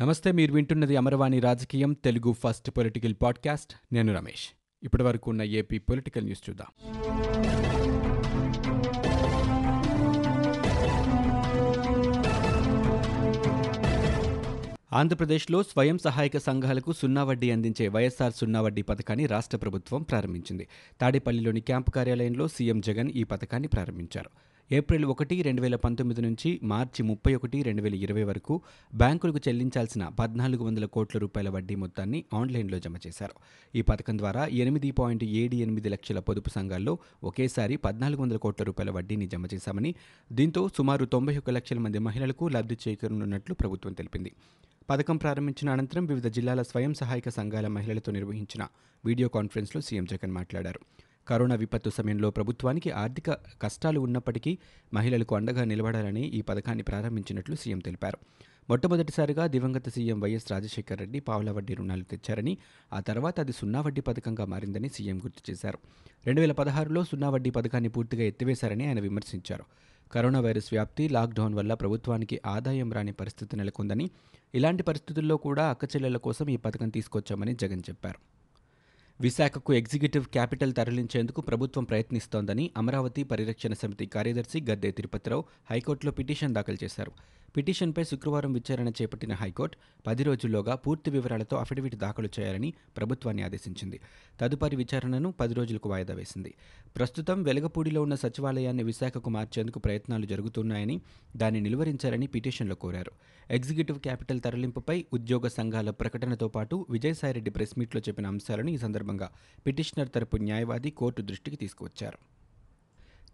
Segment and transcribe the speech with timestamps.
[0.00, 3.94] నమస్తే మీరు వింటున్నది అమరవాణి రాజకీయం తెలుగు ఫస్ట్ పొలిటికల్ పాడ్కాస్ట్.
[3.94, 4.48] నేను రమేష్.
[4.82, 6.66] ఇప్పటి వరకు ఉన్న ఏపీ పొలిటికల్ న్యూస్ చూద్దాం.
[14.92, 20.68] ఆంధ్రప్రదేశ్లో స్వయం సహాయక సంఘాలకు సున్నా వడ్డీ అందించే వైఎస్ఆర్ సున్నా వడ్డీ పథకాన్ని రాష్ట్ర ప్రభుత్వం ప్రారంభించింది.
[21.00, 24.30] తాడేపల్లిలోని క్యాంపు కార్యాలయంలో సీఎం జగన్ ఈ పథకాన్ని ప్రారంభించారు.
[24.70, 28.62] ఏప్రిల్ ఒకటి రెండు వేల పంతొమ్మిది నుంచి మార్చి ముప్పై ఒకటి రెండు వేల ఇరవై వరకు
[28.94, 33.34] బ్యాంకులకు చెల్లించాల్సిన పద్నాలుగు వందల కోట్ల రూపాయల వడ్డీ మొత్తాన్ని ఆన్లైన్లో జమ చేశారు.
[33.74, 38.90] ఈ పథకం ద్వారా ఎనిమిది పాయింట్ ఏడు ఎనిమిది లక్షల పొదుపు సంఘాల్లో ఒకేసారి పద్నాలుగు వందల కోట్ల రూపాయల
[38.90, 39.94] వడ్డీని జమ చేశామని
[40.32, 44.32] దీంతో సుమారు తొంభై ఒక్క లక్షల మంది మహిళలకు లబ్ధి చేకూరనున్నట్లు ప్రభుత్వం తెలిపింది.
[44.90, 48.66] పథకం ప్రారంభించిన అనంతరం వివిధ జిల్లాల స్వయం సహాయక సంఘాల మహిళలతో నిర్వహించిన
[49.04, 50.80] వీడియో కాన్ఫరెన్స్లో సీఎం జగన్ మాట్లాడారు.
[51.28, 54.58] కరోనా విపత్తు సమయంలో ప్రభుత్వానికి ఆర్థిక కష్టాలు ఉన్నప్పటికీ
[54.94, 58.18] మహిళలకు అండగా నిలబడాలని ఈ పథకాన్ని ప్రారంభించినట్లు సీఎం తెలిపారు.
[58.70, 62.58] మొట్టమొదటిసారిగా దివంగత సీఎం వైఎస్ రాజశేఖర రెడ్డి పావుల వడ్డీ రుణాలు తెచ్చారని
[62.92, 65.78] ఆ తర్వాత అది సున్నా వడ్డీ పథకంగా మారిందని సీఎం గుర్తు చేశారు.
[66.26, 69.64] రెండు వేల పదహారులో సున్నా వడ్డీ పథకాన్ని పూర్తిగా ఎత్తివేశారని ఆయన విమర్శించారు.
[70.12, 74.10] కరోనా వైరస్ వ్యాప్తి లాక్డౌన్ వల్ల ప్రభుత్వానికి ఆదాయం రాని పరిస్థితి నెలకొందని
[74.54, 78.35] ఇలాంటి పరిస్థితుల్లో కూడా అక్కచెల్లెల కోసం ఈ పథకం తీసుకొచ్చామని జగన్ చెప్పారు.
[79.20, 86.78] విశాఖకు ఎగ్జిక్యూటివ్ క్యాపిటల్ తరలించేందుకు ప్రభుత్వం ప్రయత్నిస్తోందని అమరావతి పరిరక్షణ సమితి కార్యదర్శి గద్దె తిరుపతిరావు హైకోర్టులో పిటిషన్ దాఖలు
[86.84, 87.12] చేశారు.
[87.56, 89.76] పిటిషన్పై శుక్రవారం విచారణ చేపట్టిన హైకోర్టు
[90.06, 94.00] పది రోజుల్లోగా పూర్తి వివరాలతో అఫిడవిట్ దాఖలు చేయాలని ప్రభుత్వాన్ని ఆదేశించింది.
[94.40, 96.54] తదుపరి విచారణను పది రోజులకు వాయిదా వేసింది.
[96.96, 101.00] ప్రస్తుతం వెలగపూడిలో ఉన్న సచివాలయాన్ని విశాఖకు మార్చేందుకు ప్రయత్నాలు జరుగుతున్నాయని
[101.36, 103.12] దాన్ని నిలువరించాలని పిటిషన్లో కోరారు.
[103.50, 109.30] ఎగ్జిక్యూటివ్ క్యాపిటల్ తరలింపుపై ఉద్యోగ సంఘాల ప్రకటనతో పాటు విజయసాయిరెడ్డి ప్రెస్ మీట్లో చెప్పిన అంశాలను ఈ సందర్భంగా
[109.66, 112.35] పిటిషనర్ తరపు న్యాయవాది కోర్టు దృష్టికి తీసుకువచ్చారు.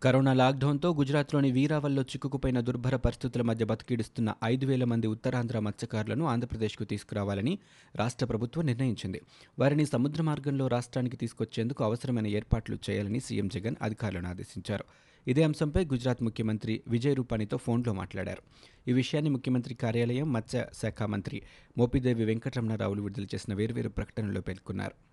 [0.05, 6.84] కరోనా లాక్డౌన్తో గుజరాత్లోని వీరావల్లో చిక్కుకుపోయిన దుర్భర పరిస్థితుల మధ్య బతికిడుస్తున్న ఐదు వేల మంది ఉత్తరాంధ్ర మత్స్యకారులను ఆంధ్రప్రదేశ్కు
[6.84, 7.58] తీసుకురావాలని
[7.97, 9.20] రాష్ట్ర ప్రభుత్వం నిర్ణయించింది.
[9.58, 14.85] వారిని సముద్ర మార్గంలో రాష్ట్రానికి తీసుకొచ్చేందుకు అవసరమైన ఏర్పాట్లు చేయాలని సీఎం జగన్ అధికారులను ఆదేశించారు.
[15.29, 18.42] ఇదే అంశంపై గుజరాత్ ముఖ్యమంత్రి విజయ్ రూపానీతో ఫోన్లో మాట్లాడారు.
[18.89, 21.42] ఈ విషయాన్ని ముఖ్యమంత్రి కార్యాలయం మత్స్య శాఖ మంత్రి
[21.79, 25.11] మోపిదేవి వెంకటరమణారావులు విడుదల చేసిన వేర్వేరు ప్రకటనలో పేర్కొన్నారు.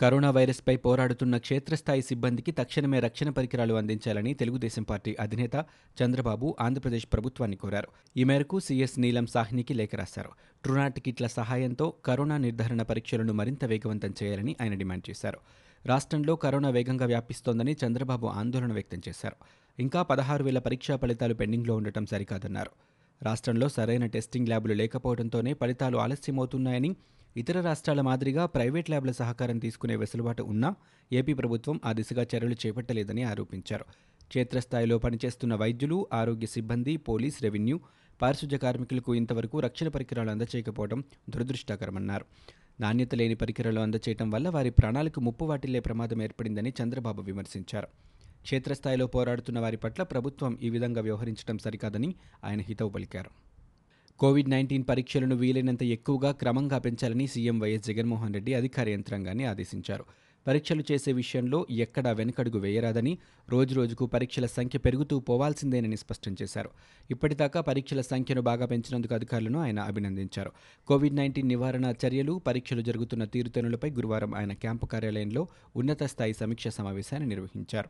[0.00, 5.66] కరోనా వైరస్పై పోరాడుతున్న క్షేత్రస్థాయి సిబ్బందికి తక్షణమే రక్షణ పరికరాలు అందించాలని తెలుగుదేశం పార్టీ అధినేత
[6.02, 7.88] చంద్రబాబు ఆంధ్రప్రదేశ్ ప్రభుత్వాన్ని కోరారు.
[8.16, 10.30] ఈ మేరకు సీఎస్ నీలం సాహ్నికి లేఖ రాశారు.
[10.64, 15.38] ట్రునాట్ కిట్ల సహాయంతో కరోనా నిర్ధారణ పరీక్షలను మరింత వేగవంతం చేయాలని ఆయన డిమాండ్ చేశారు.
[15.86, 19.36] రాష్ట్రంలో కరోనా వేగంగా వ్యాపిస్తోందని చంద్రబాబు ఆందోళన వ్యక్తం చేశారు.
[19.78, 22.70] ఇంకా పదహారు వేల పరీక్షా ఫలితాలు పెండింగ్లో ఉండటం సరికాదన్నారు.
[23.22, 26.96] రాష్ట్రంలో సరైన టెస్టింగ్ ల్యాబులు లేకపోవడంతోనే ఫలితాలు ఆలస్యమవుతున్నాయని
[27.36, 30.74] ఇతర రాష్ట్రాల మాదిరిగా ప్రైవేట్ ల్యాబ్ల సహకారం తీసుకునే వెసులుబాటు ఉన్నా
[31.12, 33.84] ఏపీ ప్రభుత్వం ఆ దిశగా చర్యలు చేపట్టలేదని ఆరోపించారు.
[34.28, 37.80] క్షేత్రస్థాయిలో పనిచేస్తున్న వైద్యులు ఆరోగ్య సిబ్బంది పోలీస్ రెవెన్యూ
[38.22, 42.24] పారిశుధ్య కార్మికులకు ఇంతవరకు రక్షణ పరికరాలు అందచేయకపోవడం దురదృష్టకరమన్నారు.
[42.80, 47.86] నాణ్యత లేని పరికరాలు అందచేయటం వల్ల వారి ప్రాణాలకు ముప్పు వాటిల్లే ప్రమాదం ఏర్పడిందని చంద్రబాబు విమర్శించారు.
[48.42, 52.14] క్షేత్రస్థాయిలో పోరాడుతున్న వారి పట్ల ప్రభుత్వం ఈ విధంగా వ్యవహరించడం సరికాదని
[52.44, 53.45] ఆయన హితవు పలికారు.
[54.18, 60.04] కోవిడ్ నైన్టీన్ పరీక్షలను వీలైనంత ఎక్కువగా క్రమంగా పెంచాలని సీఎం వైఎస్ జగన్మోహన్ రెడ్డి అధికార యంత్రాంగాన్ని ఆదేశించారు.
[60.46, 63.18] పరీక్షలు చేసే విషయంలో ఎక్కడా వెనకడుగు వేయరాదని
[63.48, 66.70] రోజురోజుకు పరీక్షల సంఖ్య పెరుగుతూ పోవాల్సిందేనని స్పష్టం చేశారు.
[67.10, 70.52] ఇప్పటిదాకా పరీక్షల సంఖ్యను బాగా పెంచినందుకు అధికారులను ఆయన అభినందించారు.
[70.86, 77.28] కోవిడ్ నైన్టీన్ నివారణ చర్యలు పరీక్షలు జరుగుతున్న తీరుతెనులపై గురువారం ఆయన క్యాంపు కార్యాలయంలో ఉన్నత స్థాయి సమీక్ష సమావేశాన్ని
[77.28, 77.88] నిర్వహించారు.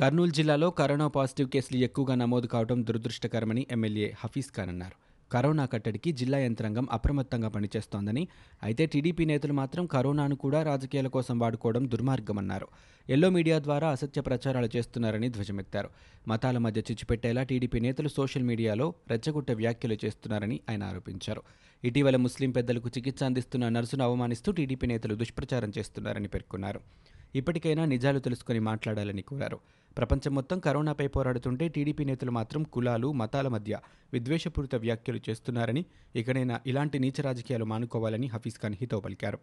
[0.00, 5.07] కర్నూలు జిల్లాలో కరోనా పాజిటివ్ కేసులు ఎక్కువగా నమోదు కావడం దురదృష్టకరమని ఎమ్మెల్యే హఫీజ్ ఖాన్ అన్నారు.
[5.32, 8.28] కరోనా కట్టడికి జిల్లా యంత్రాంగం అప్రమత్తంగా పనిచేస్తోందని.
[8.62, 12.68] అయితే టీడీపీ నేతలు మాత్రం కరోనాను కూడా రాజకీయాల కోసం వాడుకోవడం దుర్మార్గమన్నారు.
[13.10, 15.88] ఎల్లో మీడియా ద్వారా అసత్య ప్రచారాలు చేస్తున్నారని ధ్వజమెత్తారు.
[16.28, 21.42] మతాల మధ్య చిచ్చుపెట్టేలా టీడీపీ నేతలు సోషల్ మీడియాలో రెచ్చగొట్ట వ్యాఖ్యలు చేస్తున్నారని ఆయన ఆరోపించారు.
[21.84, 26.80] ఇటీవల ముస్లిం పెద్దలకు చికిత్స అందిస్తున్న నర్సును అవమానిస్తూ టీడీపీ నేతలు దుష్ప్రచారం చేస్తున్నారని పేర్కొన్నారు.
[27.34, 29.58] ఇప్పటికైనా నిజాలు తెలుసుకుని మాట్లాడాలని కోరారు.
[29.98, 33.78] ప్రపంచం మొత్తం కరోనాపై పోరాడుతుంటే టీడీపీ నేతలు మాత్రం కులాలు మతాల మధ్య
[34.12, 35.84] విద్వేషపూరిత వ్యాఖ్యలు చేస్తున్నారని
[36.16, 39.38] ఇకనైనా ఇలాంటి నీచ రాజకీయాలు మానుకోవాలని హఫీజ్ ఖాన్ హితో పలికారు.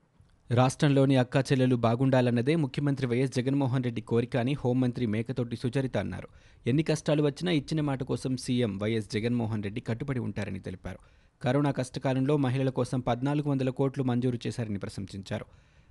[0.51, 6.27] రాష్ట్రంలోని అక్కా చెల్లెలు బాగుండాలన్నదే ముఖ్యమంత్రి వైఎస్ జగన్మోహన్ రెడ్డి కోరిక అని హోంమంత్రి మేకతోటి సుచరిత అన్నారు.
[6.67, 10.99] ఎన్ని కష్టాలు వచ్చినా ఇచ్చిన మాట కోసం సీఎం వైఎస్ జగన్మోహన్ రెడ్డి కట్టుబడి ఉంటారని తెలిపారు.
[11.41, 15.45] కరోనా కష్టకాలంలో మహిళల కోసం పద్నాలుగు వందల కోట్లు మంజూరు చేశారని ప్రశంసించారు.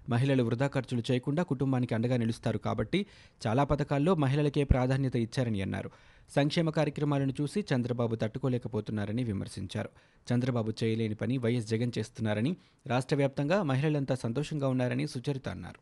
[0.09, 3.07] మహిళలు వృధా ఖర్చులు చేయకుండా కుటుంబానికి అండగా నిలుస్తారు కాబట్టి
[3.47, 5.91] చాలా పథకాల్లో మహిళలకే ప్రాధాన్యత ఇచ్చారని అన్నారు.
[6.35, 9.89] సంక్షేమ కార్యక్రమాలను చూసి చంద్రబాబు తట్టుకోలేకపోతున్నారని విమర్శించారు.
[10.33, 12.57] చంద్రబాబు చేయలేని పని వైఎస్ జగన్ చేస్తున్నారని
[12.87, 15.81] రాష్ట్ర వ్యాప్తంగా మహిళలంతా సంతోషంగా ఉన్నారని సుచరిత అన్నారు.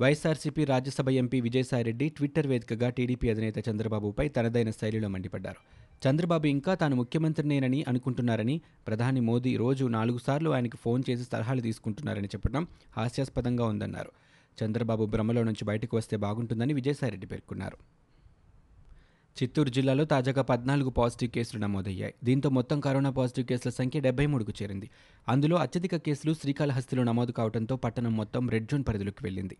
[0.00, 5.87] వైఎస్ఆర్సీపీ రాజ్యసభ ఎంపీ విజయసాయిరెడ్డి ట్విట్టర్ వేదికగా టీడీపీ అధినేత చంద్రబాబుపై తనదైన శైలిలో మండిపడ్డారు.
[6.06, 12.26] చంద్రబాబు ఇంకా తాను ముఖ్యమంత్రినేనని అనుకుంటున్నారని ప్రధాని మోదీ రోజు నాలుగు సార్లు ఆయనకు ఫోన్ చేసి సలహాలు తీసుకుంటున్నారని
[12.26, 12.66] చెప్పడం
[12.96, 14.10] హాస్యాస్పదంగా ఉందన్నారు.
[14.58, 17.76] చంద్రబాబు భ్రమలో నుంచి బయటకు వస్తే బాగుంటుందని విజయసాయిరెడ్డి పేర్కొన్నారు.
[19.36, 22.14] చిత్తూరు జిల్లాలో తాజాగా పద్నాలుగు పాజిటివ్ కేసులు నమోదయ్యాయి.
[22.24, 24.90] దీంతో మొత్తం కరోనా పాజిటివ్ కేసుల సంఖ్య డెబ్బై మూడుకు చేరింది.
[25.28, 29.56] అందులో అత్యధిక కేసులు శ్రీకాళహస్తిలో నమోదు కావడంతో పట్టణం మొత్తం రెడ్ జోన్ పరిధిలోకి వెళ్ళింది.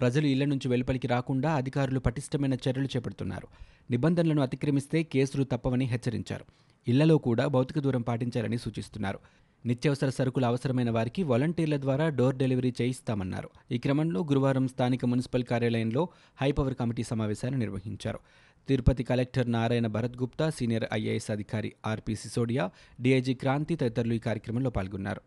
[0.00, 3.48] ప్రజలు ఇళ్ళ నుంచి వెలుపలికి రాకుండా అధికారులు పటిష్టమైన చర్యలు చేపడుతున్నారు.
[3.90, 6.44] నిబంధనలను అతిక్రమిస్తే కేసులు తప్పవని హెచ్చరించారు.
[6.88, 9.18] ఇళ్ళలో కూడా భౌతిక దూరం పాటించాలని సూచిస్తున్నారు.
[9.66, 13.50] నిత్యావసర సరుకులు అవసరమైన వారికి వాలంటీర్ల ద్వారా డోర్ డెలివరీ చేయిస్తామన్నారు.
[13.70, 16.08] ఈ క్రమంలో గురువారం స్థానిక మున్సిపల్ కార్యాలయంలో
[16.40, 18.18] హైపవర్ కమిటీ సమావేశాన్ని నిర్వహించారు.
[18.68, 22.70] Tirupati collector Narayana Bharat Gupta senior IAS అధికారి ఆర్పి సిసోడియా
[23.00, 25.20] డీఐజీ క్రాంతి తదితరులు ఈ కార్యక్రమంలో పాల్గొన్నారు.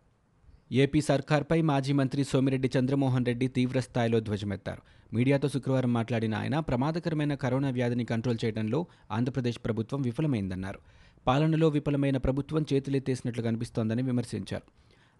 [0.72, 4.82] ఏపీ సర్కార్పై మాజీ మంత్రి సోమిరెడ్డి చంద్రమోహన్ రెడ్డి తీవ్రస్థాయిలో ధ్వజమెత్తారు.
[5.14, 10.78] మీడియాతో శుక్రవారం మాట్లాడిన ఆయన ప్రమాదకరమైన కరోనా వ్యాధిని కంట్రోల్ చేయడంలో ఆంధ్రప్రదేశ్ ప్రభుత్వం విఫలమైందన్నారు.
[11.26, 14.62] పాలనలో విఫలమైన ప్రభుత్వం చేతులెత్తేసినట్లు కనిపిస్తోందని విమర్శించారు.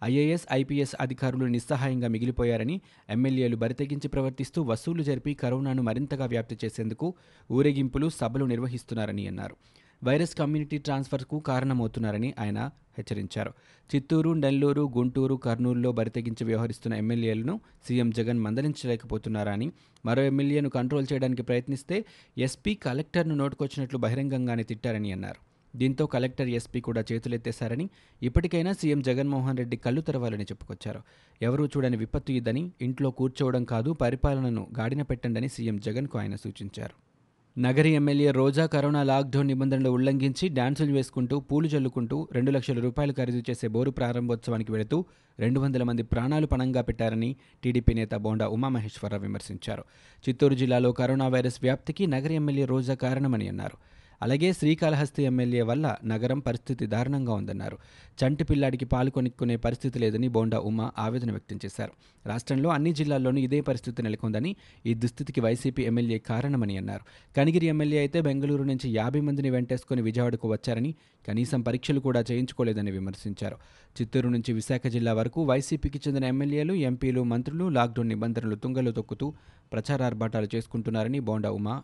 [0.05, 2.81] ఐఏఎస్ ఐపీఎస్ అధికారులు నిస్సహాయంగా మిగిలిపోయారని
[3.11, 7.15] ఎమ్మెల్యేలు బరితెగించి ప్రవర్తిస్తూ వసూలు జరిపి కరోనాను మరింతగా వ్యాప్తి చేసేందుకు
[7.51, 9.57] ఊరేగింపులు సభలు నిర్వహిస్తున్నారని అన్నారు.
[10.05, 13.53] వైరస్ కమ్యూనిటీ ట్రాన్స్ఫర్కు కారణమవుతున్నారని ఆయన హెచ్చరించారు.
[13.95, 19.73] చిత్తూరు నెల్లూరు గుంటూరు కర్నూలులో బరితెగించి వ్యవహరిస్తున్న ఎమ్మెల్యేలను సీఎం జగన్ మందలించలేకపోతున్నారని
[20.07, 22.05] మరో ఎమ్మెల్యేను కంట్రోల్ చేయడానికి ప్రయత్నిస్తే
[22.39, 25.55] ఎస్పీ కలెక్టర్ను నోటుకొచ్చినట్లు బహిరంగంగానే తిట్టారని అన్నారు.
[25.77, 27.91] దీంతో కలెక్టర్ ఎస్పీ కూడా చేతులెత్తేశారని
[28.23, 31.01] ఇప్పటికైనా సీఎం జగన్మోహన్ రెడ్డి కళ్ళు తెరవాలని చెప్పుకొచ్చారు.
[31.43, 37.14] ఎవరూ చూడని విపత్తు ఇదని ఇంట్లో కూర్చోవడం కాదు పరిపాలనను గాడిన పెట్టండని సీఎం జగన్కు ఆయన సూచించారు.
[37.59, 43.43] Nagari MLA Roja corona lockdown నిబంధనలు ఉల్లంఘించి డాన్సులు వేసుకుంటూ పూలు చల్లుకుంటూ రెండు లక్షల రూపాయలు ఖరీదు
[43.51, 45.05] చేసే బోరు ప్రారంభోత్సవానికి వెళుతూ
[45.39, 49.85] రెండు వందల మంది ప్రాణాలు పణంగా పెట్టారని టీడీపీ నేత బోండా ఉమామహేశ్వరరావు విమర్శించారు.
[50.29, 53.94] చిత్తూరు జిల్లాలో కరోనా వైరస్ వ్యాప్తికి నగరి ఎమ్మెల్యే రోజా కారణమని అన్నారు.
[54.23, 57.79] అలాగే శ్రీకాళహస్తి ఎమ్మెల్యే వల్ల నగరం పరిస్థితి దారుణంగా ఉందన్నారు.
[58.25, 61.93] చంటి పిల్లాడికి పాలు కొనుక్కునే పరిస్థితి లేదని బోండా ఉమా ఆవేదన వ్యక్తం చేశారు.
[62.27, 64.57] రాష్ట్రంలో అన్ని జిల్లాల్లోనూ ఇదే పరిస్థితి నెలకొందని
[64.87, 67.35] ఈ దుస్థితికి వైసీపీ ఎమ్మెల్యే కారణమని అన్నారు.
[67.37, 70.95] కనిగిరి ఎమ్మెల్యే అయితే బెంగళూరు నుంచి యాభై మందిని వెంటేసుకుని విజయవాడకు వచ్చారని
[71.29, 73.57] కనీసం పరీక్షలు కూడా చేయించుకోలేదని విమర్శించారు.
[74.01, 79.35] చిత్తూరు నుంచి విశాఖ జిల్లా వరకు వైసీపీకి చెందిన ఎమ్మెల్యేలు ఎంపీలు మంత్రులు లాక్డౌన్ నిబంధనలు తుంగలు తొక్కుతూ
[79.73, 81.83] ప్రచారార్భాటాలు చేసుకుంటున్నారని బోండా ఉమా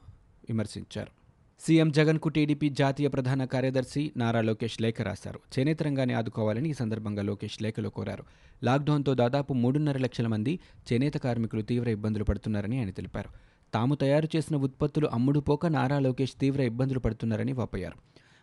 [0.49, 1.21] విమర్శించారు.
[1.67, 5.41] సీఎం జగన్కు టీడీపీ జాతీయ ప్రధాన కార్యదర్శి నారా లోకేష్ లేఖ రాశారు.
[5.59, 8.25] చేనేత రంగాన్ని ఆదుకోవాలని ఈ సందర్భంగా లోకేష్ లేఖలో కోరారు.
[8.65, 10.59] లాక్డౌన్తో దాదాపు మూడున్నర లక్షల మంది
[10.93, 13.29] చేనేత కార్మికులు తీవ్ర ఇబ్బందులు పడుతున్నారని ఆయన తెలిపారు.
[13.75, 17.97] తాము తయారు చేసిన ఉత్పత్తులు అమ్ముడుపోక నారా లోకేష్ తీవ్ర ఇబ్బందులు పడుతున్నారని వాపోయారు.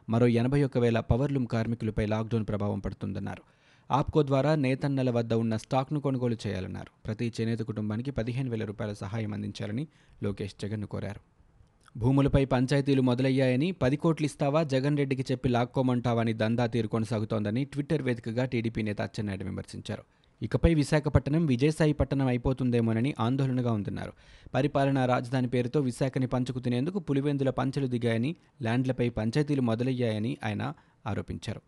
[0.09, 3.43] మరో ఎనభై ఒక్క వేల పవర్లూమ్ కార్మికులపై లాక్డౌన్ ప్రభావం పడుతుందన్నారు.
[3.93, 6.91] ఆప్కో ద్వారా నేతన్నల వద్ద ఉన్న స్టాక్ను కొనుగోలు చేయాలన్నారు.
[7.05, 9.87] ప్రతి చేనేత కుటుంబానికి పదిహేను వేల రూపాయల సహాయం అందించాలని
[10.23, 11.36] లోకేష్ జగన్ను కోరారు.
[11.95, 18.01] భూములపై పంచాయతీలు మొదలయ్యాయని పది కోట్లు ఇస్తావా జగన్ రెడ్డికి చెప్పి లాక్కోమంటావా అని దందా తీరు కొనసాగుతోందని ట్విట్టర్
[18.01, 20.03] వేదికగా టీడీపీ నేత అచ్చెన్నాయుడు విమర్శించారు.
[20.41, 24.13] ఇకపై విశాఖపట్నం విజయసాయి పట్టణం అయిపోతుందేమోనని ఆందోళనగా ఉంటున్నారు
[24.53, 30.73] పరిపాలనా రాజధాని పేరుతో విశాఖని పంచుకు తినేందుకు పులివెందుల పంచలు దిగాయని ల్యాండ్లపై పంచాయతీలు మొదలయ్యాయని ఆయన
[31.07, 31.61] ఆరోపించారు.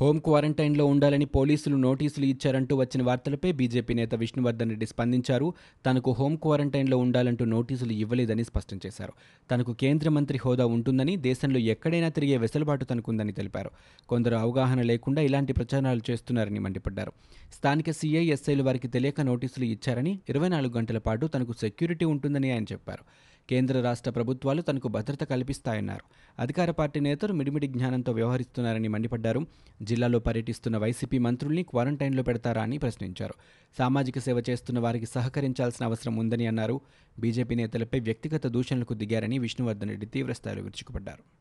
[0.00, 5.54] హోం క్వారంటైన్లో ఉండాలని పోలీసులు నోటీసులు ఇచ్చారంటూ వచ్చిన వార్తలపై బీజేపీ నేత విష్ణువర్ధన్ రెడ్డి స్పందించారు.
[5.86, 9.12] తనకు హోం క్వారంటైన్లో ఉండాలంటూ నోటీసులు ఇవ్వలేదని స్పష్టం చేశారు.
[9.50, 13.70] తనకు కేంద్ర మంత్రి హోదా ఉంటుందని దేశంలో ఎక్కడైనా తిరిగే వెసులుబాటు తనకుందని తెలిపారు.
[14.08, 17.12] కొందరు అవగాహన లేకుండా ఇలాంటి ప్రచారాలు చేస్తున్నారని మండిపడ్డారు.
[17.52, 23.04] స్థానిక సీఐఎస్ఐలు వారికి తెలియక నోటీసులు ఇచ్చారని ఇరవై నాలుగు గంటల పాటు తనకు సెక్యూరిటీ ఉంటుందని ఆయన చెప్పారు.
[23.50, 26.04] కేంద్ర రాష్ట్ర ప్రభుత్వాలు తనకు భద్రత కల్పిస్తాయన్నారు.
[26.38, 29.46] అధికార పార్టీ నేతలు మిడిమిడి జ్ఞానంతో వ్యవహరిస్తున్నారని మండిపడ్డారు.
[29.82, 33.34] జిల్లాలో పర్యటిస్తున్న వైసీపీ మంత్రుల్ని క్వారంటైన్లో పెడతారా అని ప్రశ్నించారు.
[33.78, 36.80] సామాజిక సేవ చేస్తున్న వారికి సహకరించాల్సిన అవసరం ఉందని అన్నారు.
[37.18, 41.37] బీజేపీ నేతలపై వ్యక్తిగత దూషణలకు దిగారని విష్ణువర్ధన్ రెడ్డి తీవ్రస్థాయిలో విరుచుకుపడ్డారు.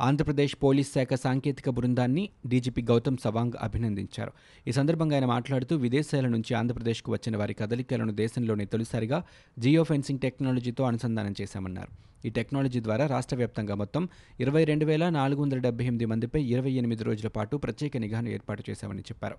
[0.00, 4.32] ఆంధ్రప్రదేశ్ పోలీస్ శాఖ సాంకేతిక బృందాన్ని డీజీపీ గౌతమ్ సవాంగ్ అభినందించారు.
[4.68, 9.24] ఈ సందర్భంగా ఆయన మాట్లాడుతూ విదేశాల నుంచి ఆంధ్రప్రదేశ్కు వచ్చిన వారి కదలికలను దేశంలోనే తొలిసారిగా
[9.58, 11.92] జియో ఫెన్సింగ్ టెక్నాలజీతో అనుసంధానం చేశామన్నారు.
[12.26, 14.08] ఈ టెక్నాలజీ ద్వారా రాష్ట్ర వ్యాప్తంగా మొత్తం
[14.40, 18.64] ఇరవై రెండు వేల నాలుగు వందల డెబ్బై ఎనిమిది మందిపై ఇరవై ఎనిమిది రోజుల పాటు ప్రత్యేక నిఘాను ఏర్పాటు
[18.70, 19.36] చేశామని చెప్పారు.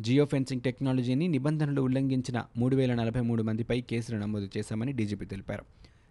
[0.00, 5.64] జియో ఫెన్సింగ్ టెక్నాలజీని నిబంధనలు ఉల్లంఘించిన మూడు వేల నలభై మూడు మందిపై కేసులు నమోదు చేశామని డీజీపీ తెలిపారు.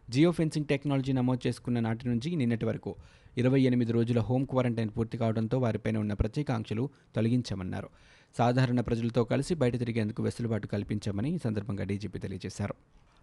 [0.10, 2.96] జియో ఫెన్సింగ్ టెక్నాలజీ నమోదు చేసుకున్న నాటి నుంచి నిన్నటి వరకు
[3.38, 7.90] ఇరవై ఎనిమిది రోజుల హోం క్వారంటైన్ పూర్తి కావడంతో వారిపైన ఉన్న ప్రత్యేక ఆంక్షలు తొలగించామన్నారు.
[8.38, 12.76] సాధారణ ప్రజలతో కలిసి బయట తిరిగేందుకు వెసులుబాటు కల్పించామని ఈ సందర్భంగా డీజీపీ తెలియజేశారు.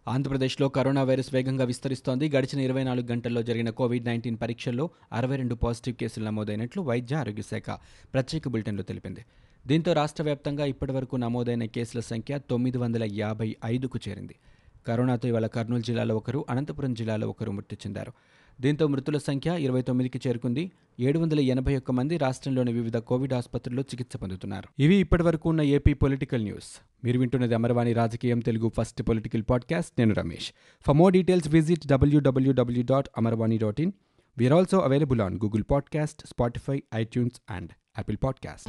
[0.09, 2.29] ఆంధ్రప్రదేశ్లో కరోనా వైరస్ వేగంగా విస్తరిస్తోంది.
[2.29, 7.43] గడిచిన ఇరవై నాలుగు గంటల్లో జరిగిన కోవిడ్ నైన్టీన్ పరీక్షల్లో అరవై రెండు పాజిటివ్ కేసులు నమోదైనట్లు వైద్య ఆరోగ్య
[7.43, 7.79] శాఖ
[8.14, 9.25] ప్రత్యేక బులెటిన్లో తెలిపింది.
[9.67, 14.35] దీంతో రాష్ట్ర వ్యాప్తంగా ఇప్పటివరకు నమోదైన కేసుల సంఖ్య తొమ్మిది వందల యాభై ఐదుకు చేరింది.
[14.87, 18.12] కరోనాతో ఇవాళ కర్నూలు జిల్లాలో ఒకరు అనంతపురం జిల్లాలో ఒకరు మృతి చెందారు.
[18.61, 20.73] దీంతో మృతుల సంఖ్య ఇరవై తొమ్మిదికి చేరుకుంది.
[21.00, 24.83] ఏడు వందల ఎనభై ఒక్క మంది రాష్ట్రంలోని వివిధ కోవిడ్ ఆసుపత్రుల్లో చికిత్స పొందుతున్నారు.
[24.83, 26.81] ఇవి ఇప్పటివరకు ఉన్న ఏపీ పొలిటికల్ న్యూస్.
[27.05, 29.93] మీరు వింటున్నది అమరవాణి రాజకీయం తెలుగు ఫస్ట్ పొలిటికల్ పాడ్కాస్ట్.
[29.99, 30.53] నేను Ramesh.
[30.87, 33.93] For more details visit WWW dot Amarvani dot in
[34.38, 38.69] we are also available on Google podcast Spotify iTunes and Apple podcast